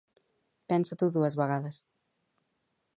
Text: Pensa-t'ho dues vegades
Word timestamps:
Pensa-t'ho 0.71 1.11
dues 1.19 1.37
vegades 1.43 1.81